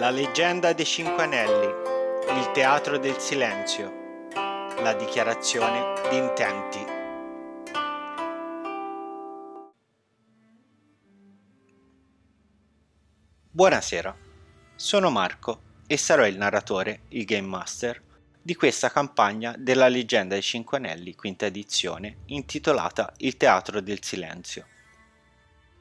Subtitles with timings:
[0.00, 1.66] La leggenda dei Cinque Anelli,
[2.38, 4.30] il teatro del silenzio,
[4.80, 6.82] la dichiarazione di intenti.
[13.50, 14.16] Buonasera,
[14.74, 18.02] sono Marco e sarò il narratore, il Game Master,
[18.40, 24.66] di questa campagna della leggenda dei Cinque Anelli, quinta edizione, intitolata Il teatro del silenzio.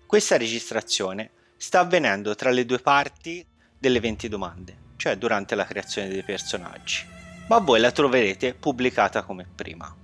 [0.06, 3.48] Questa registrazione sta avvenendo tra le due parti
[3.80, 7.06] delle 20 domande, cioè durante la creazione dei personaggi,
[7.48, 9.96] ma voi la troverete pubblicata come prima.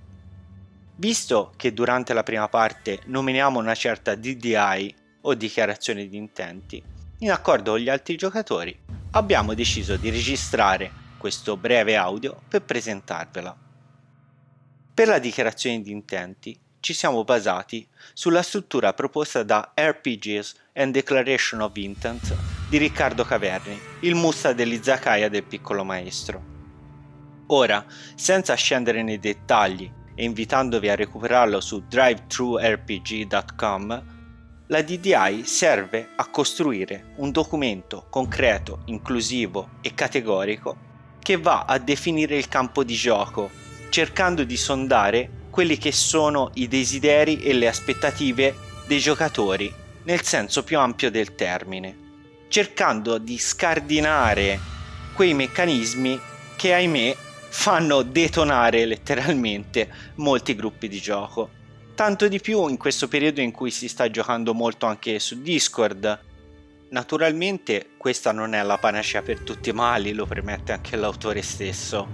[0.98, 6.82] Visto che durante la prima parte nominiamo una certa DDI o dichiarazione di intenti,
[7.18, 8.78] in accordo con gli altri giocatori
[9.10, 13.56] abbiamo deciso di registrare questo breve audio per presentarvela.
[14.94, 21.60] Per la dichiarazione di intenti ci siamo basati sulla struttura proposta da RPGs and Declaration
[21.60, 22.34] of Intent
[22.68, 26.54] di Riccardo Caverni, il musta dell'izakaya del piccolo maestro.
[27.48, 34.14] Ora, senza scendere nei dettagli e invitandovi a recuperarlo su drivethrurpg.com,
[34.68, 40.76] la DDI serve a costruire un documento concreto, inclusivo e categorico
[41.20, 43.48] che va a definire il campo di gioco,
[43.90, 50.64] cercando di sondare quelli che sono i desideri e le aspettative dei giocatori nel senso
[50.64, 52.04] più ampio del termine
[52.48, 54.58] cercando di scardinare
[55.14, 56.18] quei meccanismi
[56.56, 57.16] che ahimè
[57.48, 61.50] fanno detonare letteralmente molti gruppi di gioco.
[61.94, 66.20] Tanto di più in questo periodo in cui si sta giocando molto anche su Discord.
[66.90, 72.06] Naturalmente questa non è la panacea per tutti i mali, lo permette anche l'autore stesso.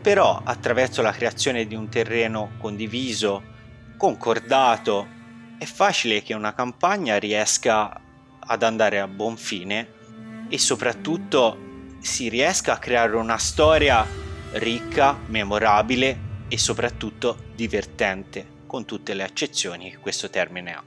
[0.00, 3.42] Però attraverso la creazione di un terreno condiviso,
[3.98, 5.15] concordato,
[5.58, 8.00] è facile che una campagna riesca
[8.38, 9.94] ad andare a buon fine
[10.48, 11.64] e soprattutto
[12.00, 14.06] si riesca a creare una storia
[14.52, 16.18] ricca, memorabile
[16.48, 20.84] e soprattutto divertente, con tutte le accezioni che questo termine ha.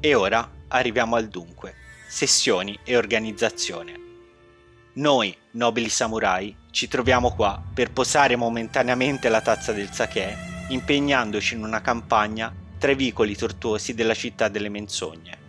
[0.00, 1.74] E ora arriviamo al dunque,
[2.08, 4.04] sessioni e organizzazione.
[4.94, 10.36] Noi, nobili samurai, ci troviamo qua per posare momentaneamente la tazza del sake,
[10.68, 15.44] impegnandoci in una campagna tra i vicoli tortuosi della città delle menzogne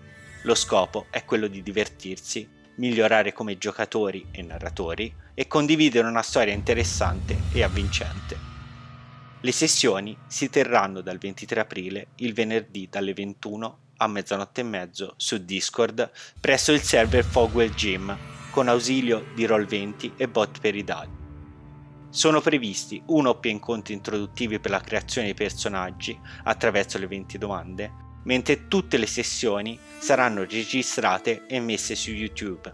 [0.47, 6.53] lo scopo è quello di divertirsi, migliorare come giocatori e narratori e condividere una storia
[6.53, 8.37] interessante e avvincente.
[9.41, 15.13] Le sessioni si terranno dal 23 aprile il venerdì dalle 21 a mezzanotte e mezzo
[15.17, 16.09] su Discord
[16.39, 18.17] presso il server Fogwell Gym
[18.49, 21.16] con ausilio di Roll20 e bot per i dadi.
[22.17, 27.37] Sono previsti uno o più incontri introduttivi per la creazione dei personaggi attraverso le 20
[27.37, 27.91] domande
[28.23, 32.73] mentre tutte le sessioni saranno registrate e messe su YouTube.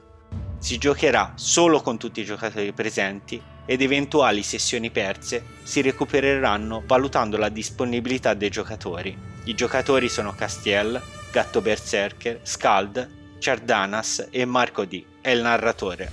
[0.59, 7.35] Si giocherà solo con tutti i giocatori presenti ed eventuali sessioni perse si recupereranno valutando
[7.35, 9.13] la disponibilità dei giocatori.
[9.43, 11.01] I giocatori sono Castiel,
[11.33, 16.09] Gatto Berserker, Scald, Ciardanas e Marco D, è il narratore.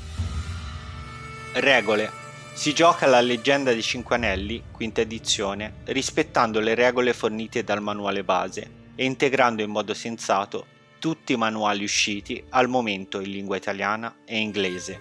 [1.52, 2.19] Regole.
[2.53, 8.22] Si gioca la leggenda dei Cinque Anelli, quinta edizione, rispettando le regole fornite dal manuale
[8.22, 10.66] base e integrando in modo sensato
[10.99, 15.00] tutti i manuali usciti al momento in lingua italiana e inglese.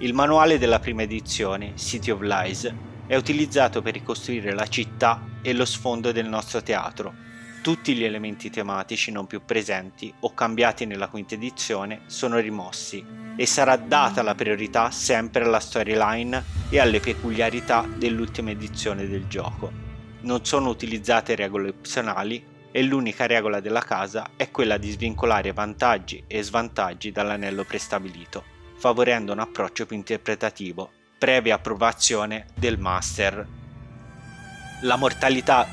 [0.00, 2.74] Il manuale della prima edizione, City of Lies,
[3.06, 7.14] è utilizzato per ricostruire la città e lo sfondo del nostro teatro.
[7.60, 13.04] Tutti gli elementi tematici non più presenti o cambiati nella quinta edizione sono rimossi
[13.36, 19.70] e sarà data la priorità sempre alla storyline e alle peculiarità dell'ultima edizione del gioco.
[20.20, 26.22] Non sono utilizzate regole opzionali e l'unica regola della casa è quella di svincolare vantaggi
[26.26, 28.44] e svantaggi dall'anello prestabilito,
[28.76, 33.46] favorendo un approccio più interpretativo, previa approvazione del master.
[34.82, 35.66] La mortalità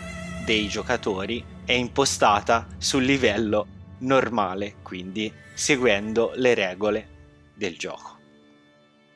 [0.44, 3.68] dei giocatori è impostata sul livello
[4.00, 7.08] normale, quindi seguendo le regole
[7.53, 8.17] del gioco.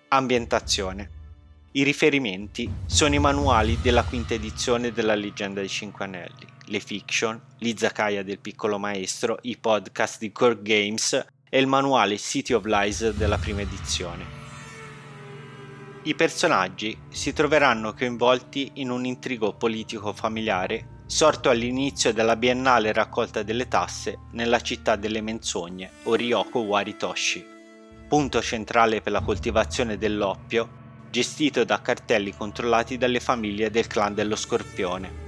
[0.10, 1.18] Ambientazione.
[1.72, 7.40] I riferimenti sono i manuali della quinta edizione della Leggenda dei Cinque Anelli le fiction,
[7.60, 13.10] l'Izakaya del piccolo maestro, i podcast di Core Games e il manuale City of Lies
[13.12, 14.38] della prima edizione.
[16.04, 23.41] I personaggi si troveranno coinvolti in un intrigo politico familiare sorto all'inizio della biennale raccolta
[23.41, 27.44] delle tasse nella città delle menzogne, Orioko Waritoshi,
[28.07, 30.69] punto centrale per la coltivazione dell'oppio,
[31.09, 35.27] gestito da cartelli controllati dalle famiglie del clan dello Scorpione.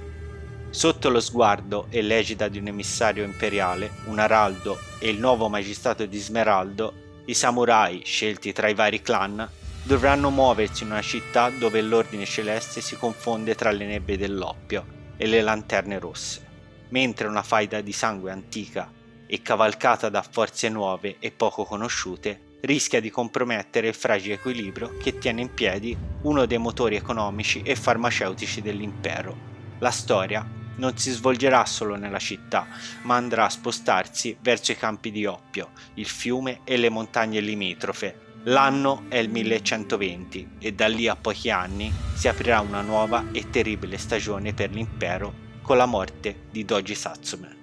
[0.70, 6.06] Sotto lo sguardo e l'egida di un emissario imperiale, un araldo e il nuovo magistrato
[6.06, 6.94] di Smeraldo,
[7.24, 9.48] I samurai, scelti tra i vari clan,
[9.82, 15.28] dovranno muoversi in una città dove l'ordine celeste si confonde tra le nebbie dell'oppio e
[15.28, 16.44] le lanterne rosse,
[16.88, 18.90] mentre una faida di sangue antica
[19.24, 25.18] e cavalcata da forze nuove e poco conosciute rischia di compromettere il fragile equilibrio che
[25.18, 29.36] tiene in piedi uno dei motori economici e farmaceutici dell'impero.
[29.78, 30.44] La storia
[30.78, 32.66] non si svolgerà solo nella città,
[33.02, 38.31] ma andrà a spostarsi verso i campi di oppio, il fiume e le montagne limitrofe,
[38.46, 43.50] L'anno è il 1120 e da lì a pochi anni si aprirà una nuova e
[43.50, 47.56] terribile stagione per l'impero con la morte di Doji Satsume.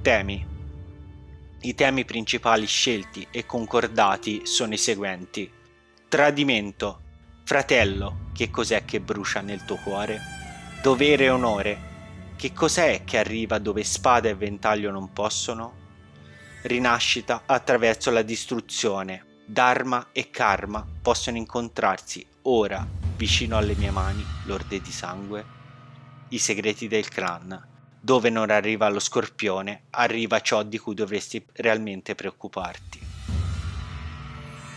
[0.00, 0.46] Temi
[1.62, 5.50] I temi principali scelti e concordati sono i seguenti.
[6.06, 7.00] Tradimento.
[7.42, 10.20] Fratello, che cos'è che brucia nel tuo cuore?
[10.80, 11.88] Dovere e onore.
[12.36, 15.79] Che cos'è che arriva dove spada e ventaglio non possono?
[16.62, 19.26] Rinascita attraverso la distruzione.
[19.46, 22.86] Dharma e karma possono incontrarsi ora
[23.16, 25.44] vicino alle mie mani, lorde di sangue.
[26.28, 27.68] I segreti del clan.
[28.02, 33.08] Dove non arriva lo scorpione, arriva ciò di cui dovresti realmente preoccuparti.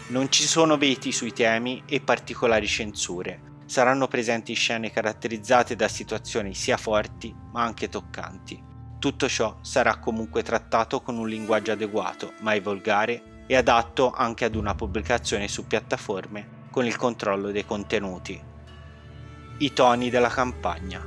[0.07, 3.51] Non ci sono veti sui temi e particolari censure.
[3.65, 8.71] Saranno presenti scene caratterizzate da situazioni sia forti ma anche toccanti
[9.03, 14.55] tutto ciò sarà comunque trattato con un linguaggio adeguato, mai volgare e adatto anche ad
[14.55, 18.41] una pubblicazione su piattaforme con il controllo dei contenuti.
[19.57, 21.05] I toni della campagna.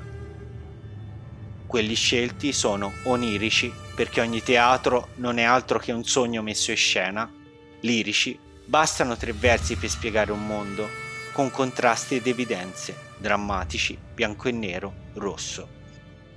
[1.67, 6.77] Quelli scelti sono onirici perché ogni teatro non è altro che un sogno messo in
[6.77, 7.33] scena,
[7.81, 10.87] lirici, bastano tre versi per spiegare un mondo,
[11.33, 15.76] con contrasti ed evidenze, drammatici, bianco e nero, rosso.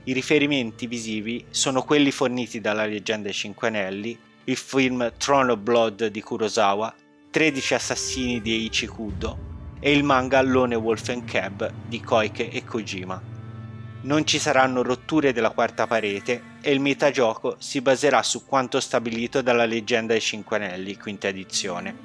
[0.10, 5.60] I riferimenti visivi sono quelli forniti dalla leggenda dei Cinque Anelli, il film Throne of
[5.60, 6.92] Blood di Kurosawa,
[7.30, 9.38] 13 assassini di Eiichi Kudo
[9.80, 13.22] e il manga Lone Wolf and Cab di Koike e Kojima.
[14.02, 19.44] Non ci saranno rotture della quarta parete e il metagioco si baserà su quanto stabilito
[19.44, 21.96] dalla leggenda dei Cinque Anelli, quinta edizione.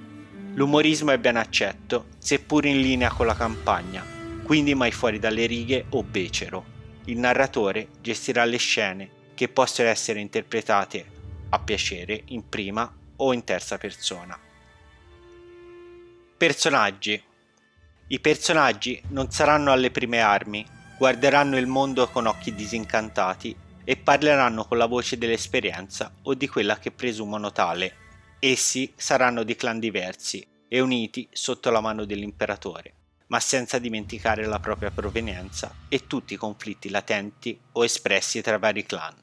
[0.53, 4.05] L'umorismo è ben accetto, seppur in linea con la campagna,
[4.43, 6.73] quindi mai fuori dalle righe o becero
[7.07, 11.05] il narratore gestirà le scene che possono essere interpretate
[11.51, 14.39] a piacere in prima o in terza persona.
[16.37, 17.23] Personaggi.
[18.07, 20.65] I personaggi non saranno alle prime armi,
[20.97, 23.55] guarderanno il mondo con occhi disincantati
[23.85, 27.97] e parleranno con la voce dell'esperienza o di quella che presumono tale.
[28.39, 32.95] Essi saranno di clan diversi e uniti sotto la mano dell'imperatore
[33.27, 38.85] ma senza dimenticare la propria provenienza e tutti i conflitti latenti o espressi tra vari
[38.85, 39.15] clan.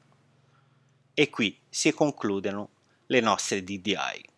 [1.14, 2.70] E qui si concludono
[3.06, 4.30] le nostre DDI.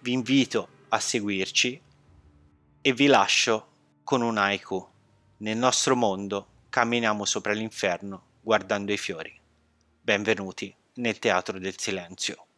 [0.00, 1.80] Vi invito a seguirci
[2.80, 3.68] e vi lascio
[4.02, 4.88] con un haiku.
[5.38, 9.38] Nel nostro mondo camminiamo sopra l'inferno guardando i fiori.
[10.00, 12.49] Benvenuti nel Teatro del Silenzio.